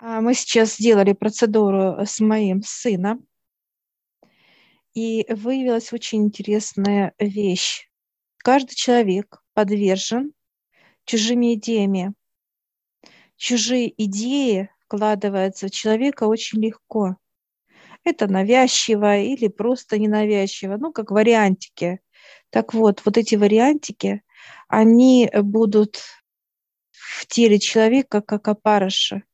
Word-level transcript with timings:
А, 0.00 0.20
мы 0.20 0.34
сейчас 0.34 0.76
сделали 0.76 1.12
процедуру 1.12 1.96
с 2.06 2.20
моим 2.20 2.62
сыном, 2.62 3.26
и 4.94 5.26
выявилась 5.28 5.92
очень 5.92 6.24
интересная 6.24 7.14
вещь. 7.18 7.88
Каждый 8.38 8.74
человек 8.74 9.42
подвержен 9.54 10.32
чужими 11.04 11.54
идеями. 11.54 12.14
Чужие 13.36 13.92
идеи 14.04 14.70
вкладываются 14.80 15.66
в 15.66 15.70
человека 15.70 16.24
очень 16.24 16.60
легко. 16.60 17.16
Это 18.04 18.26
навязчиво 18.26 19.18
или 19.18 19.48
просто 19.48 19.98
ненавязчиво, 19.98 20.76
ну, 20.78 20.92
как 20.92 21.10
вариантики. 21.10 22.00
Так 22.50 22.72
вот, 22.72 23.02
вот 23.04 23.18
эти 23.18 23.34
вариантики, 23.34 24.22
они 24.68 25.30
будут 25.42 26.02
в 26.90 27.26
теле 27.26 27.58
человека 27.58 28.20
как 28.20 28.48
опарыши 28.48 29.24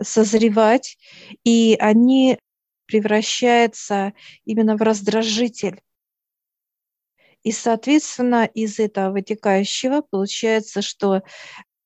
созревать, 0.00 0.98
и 1.44 1.76
они 1.78 2.38
превращаются 2.86 4.12
именно 4.44 4.76
в 4.76 4.82
раздражитель. 4.82 5.80
И, 7.42 7.50
соответственно, 7.50 8.44
из 8.44 8.78
этого 8.78 9.12
вытекающего 9.12 10.02
получается, 10.02 10.82
что 10.82 11.22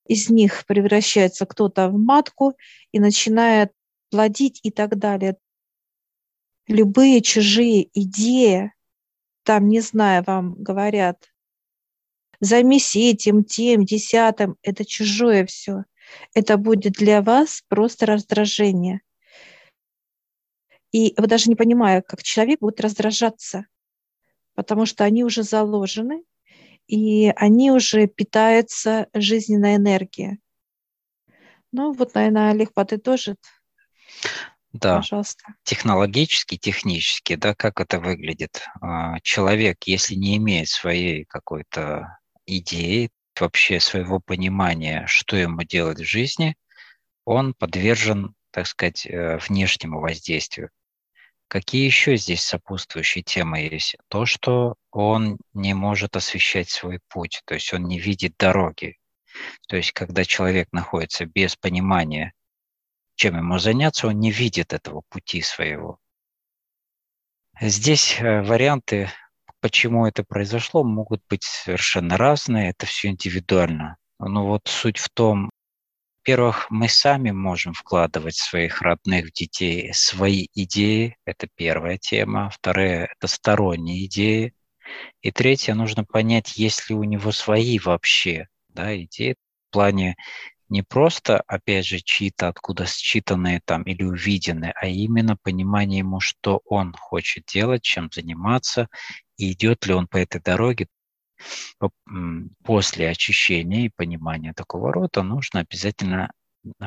из 0.05 0.29
них 0.29 0.65
превращается 0.65 1.45
кто-то 1.45 1.89
в 1.89 1.97
матку 1.97 2.55
и 2.91 2.99
начинает 2.99 3.71
плодить 4.09 4.59
и 4.63 4.71
так 4.71 4.97
далее. 4.97 5.37
Любые 6.67 7.21
чужие 7.21 7.89
идеи, 7.93 8.73
там, 9.43 9.69
не 9.69 9.79
знаю, 9.79 10.23
вам 10.27 10.53
говорят, 10.55 11.33
займись 12.39 12.95
этим, 12.95 13.43
тем, 13.43 13.85
десятым, 13.85 14.57
это 14.61 14.85
чужое 14.85 15.45
все 15.45 15.85
это 16.33 16.57
будет 16.57 16.93
для 16.93 17.21
вас 17.21 17.63
просто 17.67 18.05
раздражение. 18.05 19.01
И 20.91 21.13
вы 21.17 21.27
даже 21.27 21.49
не 21.49 21.55
понимая, 21.55 22.01
как 22.01 22.23
человек 22.23 22.59
будет 22.59 22.79
раздражаться, 22.79 23.65
потому 24.55 24.85
что 24.85 25.03
они 25.03 25.23
уже 25.23 25.43
заложены, 25.43 26.23
и 26.87 27.29
они 27.35 27.71
уже 27.71 28.07
питаются 28.07 29.07
жизненной 29.13 29.75
энергией. 29.75 30.39
Ну 31.71 31.91
вот, 31.91 32.15
наверное, 32.15 32.51
Олег 32.51 32.73
подытожит. 32.73 33.37
Да, 34.73 34.97
Пожалуйста. 34.97 35.43
технологически, 35.63 36.57
технически, 36.57 37.35
да, 37.35 37.55
как 37.55 37.79
это 37.79 37.99
выглядит? 37.99 38.63
А, 38.81 39.19
человек, 39.21 39.83
если 39.85 40.15
не 40.15 40.37
имеет 40.37 40.69
своей 40.69 41.25
какой-то 41.25 42.19
идеи, 42.45 43.09
вообще 43.41 43.79
своего 43.79 44.19
понимания, 44.19 45.05
что 45.07 45.35
ему 45.35 45.63
делать 45.63 45.99
в 45.99 46.05
жизни, 46.05 46.55
он 47.25 47.53
подвержен, 47.53 48.35
так 48.51 48.67
сказать, 48.67 49.05
э, 49.05 49.37
внешнему 49.37 49.99
воздействию. 49.99 50.69
Какие 51.47 51.85
еще 51.85 52.17
здесь 52.17 52.43
сопутствующие 52.43 53.23
темы 53.23 53.59
есть? 53.59 53.95
То, 54.09 54.25
что 54.25 54.75
он 54.91 55.37
не 55.53 55.73
может 55.73 56.15
освещать 56.15 56.69
свой 56.69 56.99
путь, 57.07 57.41
то 57.45 57.53
есть 57.53 57.73
он 57.73 57.85
не 57.85 57.99
видит 57.99 58.35
дороги. 58.37 58.97
То 59.67 59.77
есть 59.77 59.93
когда 59.93 60.25
человек 60.25 60.71
находится 60.71 61.25
без 61.25 61.55
понимания, 61.55 62.33
чем 63.15 63.37
ему 63.37 63.59
заняться, 63.59 64.07
он 64.07 64.19
не 64.19 64.31
видит 64.31 64.73
этого 64.73 65.03
пути 65.09 65.41
своего. 65.41 65.99
Здесь 67.59 68.19
э, 68.19 68.41
варианты 68.43 69.09
почему 69.67 70.07
это 70.07 70.23
произошло, 70.23 70.81
могут 70.85 71.21
быть 71.29 71.43
совершенно 71.43 72.15
разные, 72.15 72.69
это 72.69 72.85
все 72.85 73.09
индивидуально. 73.09 73.97
Но 74.17 74.47
вот 74.47 74.61
суть 74.67 74.97
в 74.97 75.09
том, 75.09 75.49
во-первых, 76.19 76.67
мы 76.69 76.87
сами 76.87 77.31
можем 77.31 77.73
вкладывать 77.73 78.35
в 78.35 78.49
своих 78.49 78.81
родных 78.81 79.33
детей 79.33 79.91
свои 79.93 80.47
идеи, 80.53 81.17
это 81.25 81.49
первая 81.53 81.97
тема. 81.97 82.49
Вторая– 82.49 83.09
это 83.19 83.27
сторонние 83.27 84.05
идеи. 84.05 84.53
И 85.21 85.31
третье, 85.31 85.73
нужно 85.73 86.05
понять, 86.05 86.55
есть 86.55 86.89
ли 86.89 86.95
у 86.95 87.03
него 87.03 87.33
свои 87.33 87.77
вообще 87.77 88.47
да, 88.69 88.95
идеи 88.95 89.35
в 89.67 89.73
плане 89.73 90.15
не 90.69 90.81
просто, 90.81 91.43
опять 91.45 91.85
же, 91.85 91.99
чьи-то 91.99 92.47
откуда 92.47 92.85
считанные 92.85 93.59
там 93.63 93.83
или 93.83 94.03
увиденные, 94.03 94.71
а 94.71 94.87
именно 94.87 95.35
понимание 95.35 95.99
ему, 95.99 96.21
что 96.21 96.61
он 96.65 96.93
хочет 96.93 97.45
делать, 97.45 97.83
чем 97.83 98.09
заниматься, 98.13 98.87
идет 99.37 99.85
ли 99.85 99.93
он 99.93 100.07
по 100.07 100.17
этой 100.17 100.41
дороге. 100.41 100.87
После 102.63 103.09
очищения 103.09 103.85
и 103.85 103.91
понимания 103.95 104.53
такого 104.53 104.91
рода 104.91 105.21
нужно 105.21 105.59
обязательно, 105.59 106.31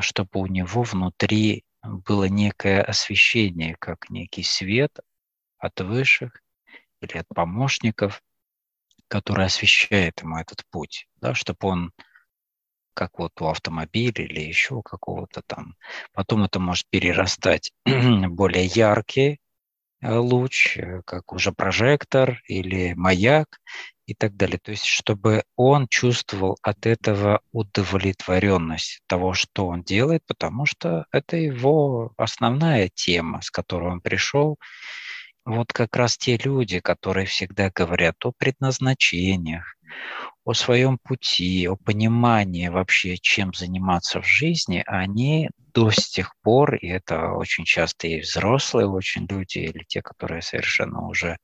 чтобы 0.01 0.41
у 0.41 0.47
него 0.47 0.83
внутри 0.83 1.65
было 1.83 2.25
некое 2.25 2.83
освещение, 2.83 3.77
как 3.79 4.11
некий 4.11 4.43
свет 4.43 4.99
от 5.59 5.81
высших 5.81 6.43
или 7.01 7.19
от 7.19 7.29
помощников, 7.29 8.23
который 9.09 9.47
освещает 9.47 10.21
ему 10.23 10.39
этот 10.39 10.65
путь, 10.71 11.07
да, 11.17 11.35
чтобы 11.35 11.69
он 11.69 11.93
как 12.95 13.19
вот 13.19 13.41
у 13.41 13.47
автомобиля 13.47 14.25
или 14.25 14.41
еще 14.41 14.83
какого-то 14.83 15.43
там. 15.47 15.77
Потом 16.13 16.43
это 16.43 16.59
может 16.59 16.87
перерастать 16.91 17.73
более 17.87 18.67
яркий 18.67 19.33
э, 19.33 19.37
луч, 20.03 20.77
э, 20.77 21.03
как 21.05 21.33
уже 21.33 21.53
прожектор 21.53 22.41
или 22.47 22.95
маяк 22.95 23.61
и 24.07 24.15
так 24.15 24.37
далее. 24.37 24.59
То 24.59 24.73
есть, 24.73 24.85
чтобы 24.85 25.45
он 25.57 25.87
чувствовал 25.89 26.59
от 26.63 26.87
этого 26.87 27.41
удовлетворенность 27.53 29.03
того, 29.07 29.35
что 29.35 29.67
он 29.67 29.83
делает, 29.83 30.23
потому 30.27 30.67
что 30.67 31.07
это 31.13 31.37
его 31.37 32.13
основная 32.17 32.91
тема, 32.93 33.41
с 33.43 33.51
которой 33.51 33.93
он 33.93 34.01
пришел. 34.01 34.59
Вот 35.45 35.73
как 35.73 35.97
раз 35.97 36.19
те 36.19 36.37
люди, 36.37 36.81
которые 36.81 37.27
всегда 37.27 37.71
говорят 37.71 38.17
о 38.25 38.33
предназначениях, 38.37 39.77
о 40.51 40.55
своем 40.55 40.99
пути, 40.99 41.69
о 41.69 41.77
понимании 41.77 42.67
вообще, 42.67 43.17
чем 43.19 43.55
заниматься 43.55 44.21
в 44.21 44.27
жизни, 44.27 44.83
они 44.85 45.49
до 45.73 45.93
сих 45.93 46.35
пор, 46.43 46.75
и 46.75 46.89
это 46.89 47.35
очень 47.35 47.65
часто 47.65 48.09
и 48.09 48.21
взрослые 48.21 48.89
очень 48.89 49.27
люди, 49.31 49.59
или 49.59 49.85
те, 49.87 50.03
которые 50.03 50.43
совершенно 50.43 51.07
уже 51.07 51.37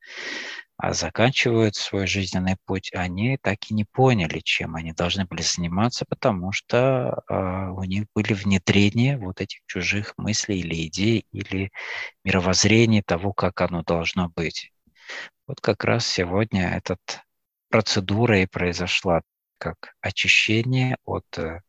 а, 0.77 0.93
заканчивают 0.93 1.77
свой 1.77 2.09
жизненный 2.09 2.57
путь, 2.67 2.91
они 2.93 3.39
так 3.41 3.59
и 3.71 3.75
не 3.75 3.85
поняли, 3.85 4.41
чем 4.41 4.75
они 4.75 4.93
должны 4.93 5.25
были 5.25 5.43
заниматься, 5.43 6.05
потому 6.09 6.51
что 6.51 7.23
э, 7.29 7.35
у 7.71 7.85
них 7.85 8.07
были 8.13 8.33
внедрения 8.33 9.19
вот 9.19 9.41
этих 9.41 9.61
чужих 9.67 10.15
мыслей 10.17 10.59
или 10.59 10.85
идей, 10.89 11.27
или 11.31 11.71
мировоззрений 12.25 13.03
того, 13.03 13.33
как 13.33 13.61
оно 13.61 13.85
должно 13.85 14.31
быть. 14.31 14.73
Вот 15.47 15.61
как 15.61 15.85
раз 15.85 16.05
сегодня 16.05 16.71
этот 16.71 17.21
процедура 17.77 18.41
и 18.41 18.47
произошла 18.47 19.21
как 19.59 19.93
очищение 20.01 20.97
от 21.05 21.27
э, 21.37 21.61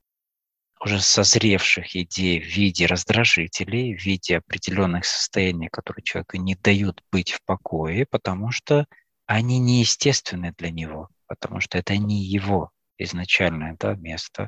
уже 0.79 1.01
созревших 1.01 1.97
идей 1.97 2.39
в 2.39 2.45
виде 2.45 2.85
раздражителей, 2.85 3.93
в 3.93 4.05
виде 4.05 4.37
определенных 4.37 5.03
состояний, 5.03 5.67
которые 5.67 6.05
человеку 6.05 6.37
не 6.37 6.55
дают 6.55 7.03
быть 7.11 7.33
в 7.33 7.43
покое, 7.43 8.05
потому 8.09 8.51
что 8.51 8.85
они 9.25 9.59
неестественны 9.59 10.53
для 10.57 10.71
него, 10.71 11.09
потому 11.27 11.59
что 11.59 11.77
это 11.77 11.97
не 11.97 12.23
его 12.23 12.71
изначальное 12.97 13.75
да, 13.77 13.95
место 13.95 14.47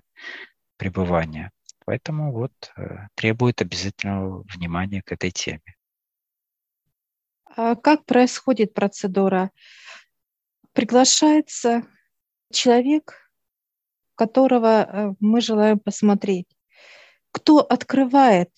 пребывания. 0.77 1.51
Поэтому 1.83 2.31
вот 2.31 2.53
э, 2.77 3.07
требует 3.15 3.61
обязательного 3.61 4.45
внимания 4.47 5.01
к 5.01 5.11
этой 5.11 5.31
теме. 5.31 5.75
А 7.57 7.75
как 7.75 8.05
происходит 8.05 8.73
процедура? 8.73 9.51
Приглашается 10.73 11.83
человек, 12.51 13.31
которого 14.15 14.83
э, 14.83 15.13
мы 15.19 15.41
желаем 15.41 15.79
посмотреть. 15.79 16.47
Кто 17.31 17.59
открывает 17.59 18.51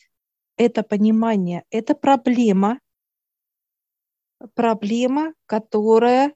это 0.57 0.83
понимание? 0.83 1.63
Это 1.69 1.93
проблема, 1.93 2.79
проблема, 4.55 5.33
которая 5.45 6.33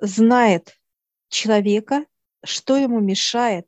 знает 0.00 0.78
человека, 1.28 2.06
что 2.44 2.76
ему 2.76 3.00
мешает 3.00 3.66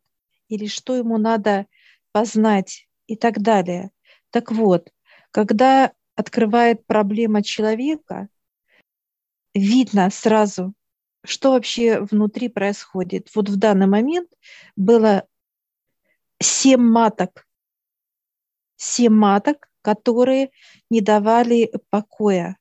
или 0.49 0.67
что 0.67 0.95
ему 0.97 1.19
надо 1.19 1.67
познать 2.13 2.89
и 3.07 3.17
так 3.17 3.41
далее. 3.41 3.91
Так 4.31 4.53
вот, 4.53 4.93
когда 5.31 5.93
открывает 6.15 6.87
проблема 6.87 7.43
человека, 7.43 8.29
видно 9.55 10.11
сразу, 10.11 10.75
что 11.25 11.53
вообще 11.53 12.01
внутри 12.01 12.49
происходит. 12.49 13.29
Вот 13.35 13.49
в 13.49 13.57
данный 13.57 13.87
момент 13.87 14.31
было 14.77 15.27
семь 16.41 16.83
маток, 16.83 17.47
семь 18.77 19.13
маток, 19.13 19.71
которые 19.83 20.51
не 20.91 21.01
давали 21.01 21.73
покоя, 21.91 22.57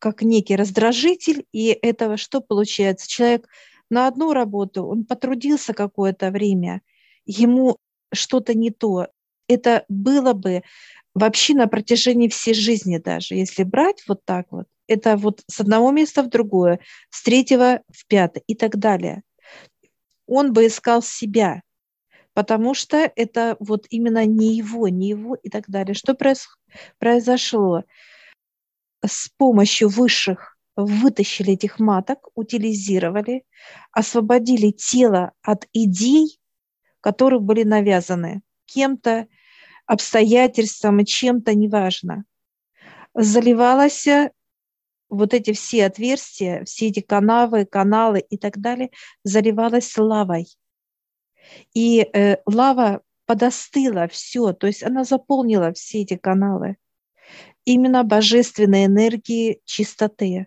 как 0.00 0.22
некий 0.22 0.56
раздражитель, 0.56 1.46
и 1.52 1.68
этого 1.68 2.16
что 2.16 2.40
получается? 2.40 3.08
Человек 3.08 3.46
на 3.90 4.06
одну 4.06 4.32
работу, 4.32 4.84
он 4.84 5.04
потрудился 5.04 5.74
какое-то 5.74 6.30
время, 6.30 6.80
ему 7.26 7.76
что-то 8.12 8.54
не 8.54 8.70
то. 8.70 9.08
Это 9.46 9.84
было 9.88 10.32
бы 10.32 10.62
вообще 11.14 11.54
на 11.54 11.66
протяжении 11.66 12.28
всей 12.28 12.54
жизни 12.54 12.98
даже, 12.98 13.34
если 13.34 13.62
брать 13.62 14.02
вот 14.08 14.24
так 14.24 14.46
вот, 14.50 14.66
это 14.90 15.16
вот 15.16 15.42
с 15.46 15.60
одного 15.60 15.92
места 15.92 16.22
в 16.22 16.28
другое, 16.28 16.80
с 17.10 17.22
третьего 17.22 17.82
в 17.88 18.06
пятое 18.08 18.42
и 18.48 18.56
так 18.56 18.76
далее. 18.76 19.22
Он 20.26 20.52
бы 20.52 20.66
искал 20.66 21.00
себя, 21.00 21.62
потому 22.34 22.74
что 22.74 23.10
это 23.14 23.56
вот 23.60 23.86
именно 23.90 24.26
не 24.26 24.56
его, 24.56 24.88
не 24.88 25.10
его 25.10 25.36
и 25.36 25.48
так 25.48 25.68
далее. 25.68 25.94
Что 25.94 26.16
произошло? 26.98 27.84
С 29.04 29.28
помощью 29.36 29.88
высших 29.88 30.58
вытащили 30.74 31.52
этих 31.52 31.78
маток, 31.78 32.28
утилизировали, 32.34 33.44
освободили 33.92 34.72
тело 34.72 35.32
от 35.42 35.68
идей, 35.72 36.40
которые 37.00 37.40
были 37.40 37.62
навязаны 37.62 38.42
кем-то, 38.66 39.28
обстоятельством, 39.86 41.04
чем-то, 41.04 41.54
неважно. 41.54 42.24
Заливалась 43.14 44.06
вот 45.10 45.34
эти 45.34 45.52
все 45.52 45.86
отверстия, 45.86 46.64
все 46.64 46.88
эти 46.88 47.00
канавы, 47.00 47.66
каналы 47.66 48.20
и 48.20 48.38
так 48.38 48.58
далее, 48.58 48.90
заливалась 49.24 49.96
лавой. 49.98 50.46
И 51.74 52.00
э, 52.00 52.36
лава 52.46 53.02
подостыла 53.26 54.08
все, 54.08 54.52
то 54.52 54.66
есть 54.66 54.82
она 54.82 55.04
заполнила 55.04 55.72
все 55.72 56.02
эти 56.02 56.16
каналы. 56.16 56.76
Именно 57.64 58.04
божественной 58.04 58.86
энергии 58.86 59.60
чистоты. 59.64 60.46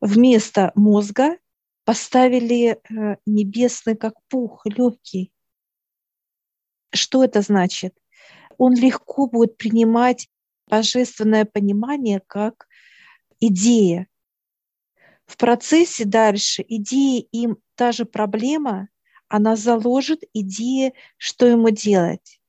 Вместо 0.00 0.72
мозга 0.74 1.38
поставили 1.84 2.78
э, 2.88 3.16
небесный 3.26 3.96
как 3.96 4.14
пух, 4.28 4.66
легкий. 4.66 5.32
Что 6.92 7.24
это 7.24 7.40
значит? 7.40 7.96
Он 8.58 8.74
легко 8.74 9.26
будет 9.26 9.56
принимать 9.56 10.28
божественное 10.68 11.44
понимание 11.44 12.20
как 12.26 12.66
идея. 13.42 14.06
В 15.26 15.36
процессе 15.36 16.04
дальше 16.04 16.64
идея 16.66 17.24
им 17.32 17.58
та 17.74 17.90
же 17.92 18.04
проблема, 18.04 18.88
она 19.28 19.56
заложит 19.56 20.22
идеи, 20.32 20.94
что 21.16 21.46
ему 21.46 21.70
делать. 21.70 22.40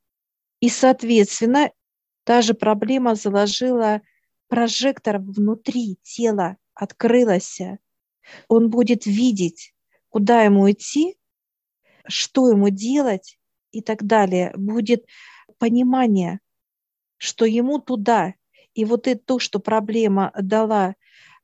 И, 0.59 0.69
соответственно, 0.69 1.71
та 2.23 2.41
же 2.41 2.53
проблема 2.53 3.15
заложила 3.15 4.01
прожектор 4.47 5.19
внутри 5.19 5.97
тела, 6.03 6.57
открылась. 6.75 7.59
Он 8.47 8.69
будет 8.69 9.05
видеть, 9.05 9.73
куда 10.09 10.43
ему 10.43 10.69
идти, 10.69 11.17
что 12.05 12.49
ему 12.49 12.69
делать 12.69 13.39
и 13.71 13.81
так 13.81 14.03
далее. 14.03 14.53
Будет 14.55 15.05
понимание, 15.57 16.39
что 17.17 17.45
ему 17.45 17.79
туда. 17.79 18.35
И 18.73 18.85
вот 18.85 19.07
это 19.07 19.21
то, 19.23 19.39
что 19.39 19.59
проблема 19.59 20.31
дала 20.39 20.95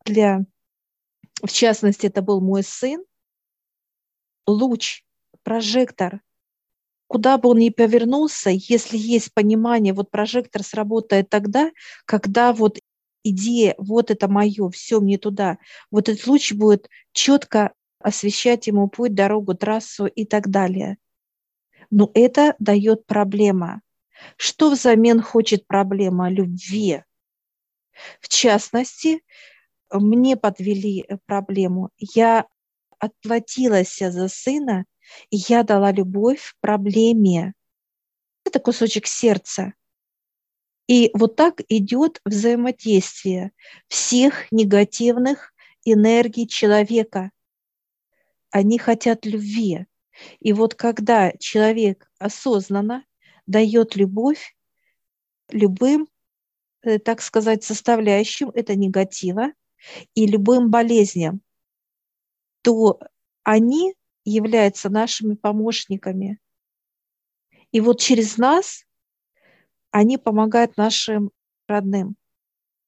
для, 0.06 0.42
в 1.44 1.52
частности, 1.52 2.08
это 2.08 2.22
был 2.22 2.42
мой 2.42 2.64
сын, 2.64 3.04
луч 4.48 5.04
прожектор. 5.44 6.22
Куда 7.08 7.38
бы 7.38 7.50
он 7.50 7.58
ни 7.60 7.70
повернулся, 7.70 8.52
если 8.52 8.98
есть 8.98 9.34
понимание, 9.34 9.94
вот 9.94 10.12
прожектор 10.12 10.64
сработает 10.64 11.30
тогда, 11.30 11.72
когда 12.06 12.54
вот 12.54 12.80
идея, 13.24 13.76
вот 13.78 14.12
это 14.12 14.28
мое, 14.28 14.70
все 14.70 15.00
мне 15.00 15.18
туда, 15.18 15.58
вот 15.92 16.08
этот 16.10 16.28
луч 16.28 16.54
будет 16.54 16.88
четко 17.12 17.74
освещать 18.00 18.68
ему 18.68 18.88
путь, 18.88 19.14
дорогу, 19.14 19.56
трассу 19.56 20.06
и 20.06 20.26
так 20.26 20.50
далее. 20.50 20.98
Но 21.90 22.12
это 22.14 22.56
дает 22.60 23.06
проблема. 23.06 23.82
Что 24.38 24.70
взамен 24.70 25.22
хочет 25.22 25.66
проблема 25.66 26.30
любви? 26.30 27.04
В 28.22 28.30
частности, 28.30 29.24
мне 29.92 30.38
подвели 30.38 31.08
проблему. 31.26 31.90
Я 31.98 32.48
отплатилась 33.00 33.98
за 33.98 34.28
сына 34.28 34.86
и 35.30 35.38
я 35.38 35.64
дала 35.64 35.92
любовь 35.92 36.56
проблеме. 36.60 37.54
Это 38.46 38.60
кусочек 38.60 39.08
сердца. 39.08 39.74
И 40.88 41.12
вот 41.14 41.36
так 41.36 41.62
идет 41.70 42.20
взаимодействие 42.26 43.52
всех 43.88 44.52
негативных 44.52 45.54
энергий 45.86 46.48
человека. 46.48 47.32
Они 48.50 48.80
хотят 48.80 49.26
любви. 49.26 49.86
И 50.40 50.52
вот 50.54 50.74
когда 50.74 51.32
человек 51.34 52.10
осознанно 52.18 53.06
дает 53.46 53.96
любовь 53.96 54.56
любым, 55.50 56.04
э, 56.04 56.19
так 56.82 57.22
сказать, 57.22 57.64
составляющим 57.64 58.50
это 58.54 58.76
негатива 58.76 59.52
и 60.14 60.28
любым 60.28 60.70
болезням, 60.70 61.42
то 62.62 63.00
они 63.44 63.96
являются 64.26 64.90
нашими 64.90 65.36
помощниками. 65.36 66.40
И 67.72 67.82
вот 67.82 68.00
через 68.00 68.38
нас 68.38 68.86
они 69.92 70.18
помогают 70.18 70.78
нашим 70.78 71.32
родным. 71.68 72.16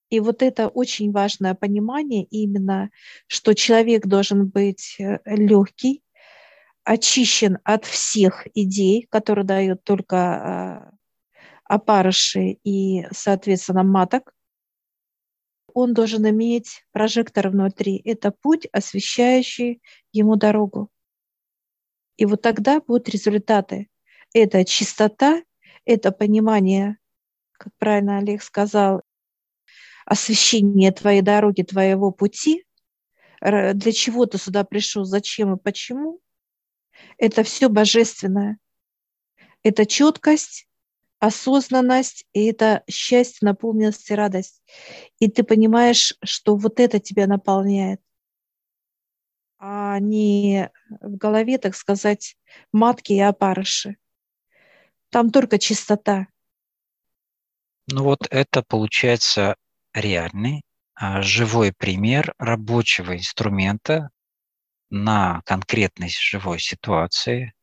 И 0.10 0.20
вот 0.20 0.44
это 0.44 0.68
очень 0.68 1.12
важное 1.12 1.56
понимание 1.56 2.26
именно, 2.26 2.92
что 3.28 3.54
человек 3.54 4.06
должен 4.08 4.48
быть 4.48 4.98
э, 5.00 5.20
легкий, 5.26 6.04
очищен 6.84 7.60
от 7.64 7.86
всех 7.86 8.46
идей, 8.54 9.08
которые 9.10 9.46
дают 9.46 9.84
только 9.84 10.92
опарыши 11.72 12.60
и, 12.66 13.06
соответственно, 13.12 13.84
маток. 13.84 14.34
Он 15.74 15.94
должен 15.94 16.30
иметь 16.30 16.86
прожектор 16.92 17.48
внутри. 17.48 18.02
Это 18.04 18.32
путь, 18.32 18.68
освещающий 18.74 19.82
ему 20.12 20.36
дорогу. 20.36 20.90
И 22.18 22.26
вот 22.26 22.42
тогда 22.42 22.82
будут 22.82 23.08
результаты. 23.08 23.88
Это 24.34 24.66
чистота, 24.66 25.44
это 25.86 26.12
понимание, 26.12 26.98
как 27.54 27.72
правильно 27.78 28.18
Олег 28.18 28.44
сказал, 28.44 29.02
освещение 30.06 30.92
твоей 30.92 31.22
дороги, 31.22 31.62
твоего 31.62 32.12
пути, 32.12 32.66
для 33.40 33.92
чего 33.94 34.26
ты 34.26 34.38
сюда 34.38 34.66
пришел, 34.66 35.06
зачем 35.06 35.56
и 35.56 35.58
почему. 35.58 36.20
Это 37.18 37.44
все 37.44 37.70
божественное. 37.70 38.58
Это 39.64 39.86
четкость, 39.86 40.68
осознанность, 41.22 42.26
и 42.34 42.48
это 42.48 42.84
счастье, 42.90 43.46
наполненность 43.46 44.10
и 44.12 44.16
радость. 44.16 44.62
И 45.20 45.30
ты 45.30 45.44
понимаешь, 45.44 46.14
что 46.24 46.58
вот 46.58 46.82
это 46.82 47.00
тебя 47.00 47.28
наполняет 47.28 48.02
а 49.64 50.00
не 50.00 50.72
в 51.02 51.18
голове, 51.18 51.60
так 51.60 51.76
сказать, 51.76 52.36
матки 52.72 53.14
и 53.14 53.20
опарыши. 53.20 53.98
Там 55.12 55.30
только 55.30 55.60
чистота. 55.60 56.28
Ну 57.86 58.04
вот 58.04 58.28
это 58.32 58.64
получается 58.64 59.56
реальный, 59.94 60.64
а, 60.96 61.22
живой 61.22 61.74
пример 61.78 62.34
рабочего 62.40 63.16
инструмента 63.16 64.10
на 64.90 65.42
конкретной 65.46 66.10
живой 66.10 66.58
ситуации, 66.58 67.54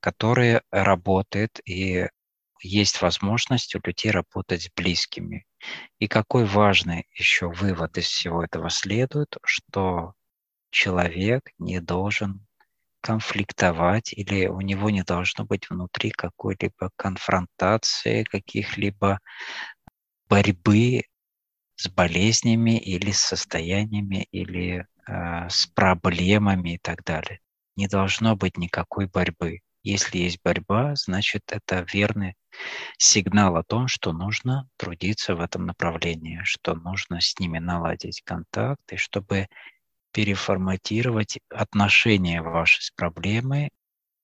которая 0.00 0.62
работает 0.70 1.58
и 1.64 2.06
есть 2.60 3.00
возможность 3.02 3.74
у 3.74 3.80
людей 3.84 4.10
работать 4.10 4.62
с 4.62 4.70
близкими. 4.74 5.46
И 5.98 6.08
какой 6.08 6.44
важный 6.44 7.06
еще 7.14 7.50
вывод 7.50 7.98
из 7.98 8.06
всего 8.06 8.44
этого 8.44 8.70
следует, 8.70 9.36
что 9.44 10.14
человек 10.70 11.50
не 11.58 11.80
должен 11.80 12.46
конфликтовать 13.00 14.12
или 14.12 14.46
у 14.46 14.60
него 14.60 14.90
не 14.90 15.02
должно 15.02 15.44
быть 15.44 15.68
внутри 15.70 16.10
какой-либо 16.10 16.90
конфронтации, 16.96 18.24
каких-либо 18.24 19.20
борьбы 20.28 21.04
с 21.76 21.88
болезнями 21.88 22.78
или 22.78 23.10
с 23.10 23.20
состояниями 23.20 24.28
или 24.30 24.86
э, 25.06 25.48
с 25.48 25.66
проблемами 25.66 26.74
и 26.74 26.78
так 26.78 27.04
далее. 27.04 27.40
Не 27.76 27.88
должно 27.88 28.36
быть 28.36 28.58
никакой 28.58 29.06
борьбы. 29.06 29.60
Если 29.82 30.18
есть 30.18 30.40
борьба, 30.44 30.94
значит 30.94 31.42
это 31.50 31.86
верный 31.90 32.34
сигнал 32.98 33.56
о 33.56 33.62
том, 33.62 33.88
что 33.88 34.12
нужно 34.12 34.68
трудиться 34.76 35.34
в 35.34 35.40
этом 35.40 35.66
направлении, 35.66 36.40
что 36.44 36.74
нужно 36.74 37.20
с 37.20 37.38
ними 37.38 37.58
наладить 37.58 38.22
контакт, 38.22 38.92
и 38.92 38.96
чтобы 38.96 39.48
переформатировать 40.12 41.38
отношения 41.48 42.42
ваши 42.42 42.82
с 42.82 42.90
проблемой 42.90 43.70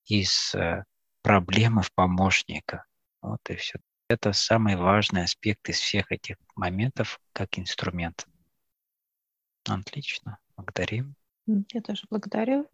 из 0.06 0.54
э, 0.54 0.84
проблемы 1.22 1.82
в 1.82 1.92
помощника. 1.92 2.84
Вот 3.22 3.40
и 3.48 3.56
все. 3.56 3.78
Это 4.08 4.32
самый 4.32 4.76
важный 4.76 5.24
аспект 5.24 5.68
из 5.68 5.78
всех 5.78 6.12
этих 6.12 6.36
моментов 6.54 7.20
как 7.32 7.58
инструмент. 7.58 8.26
Отлично. 9.68 10.38
Благодарим. 10.56 11.16
Я 11.46 11.80
тоже 11.82 12.06
благодарю. 12.08 12.68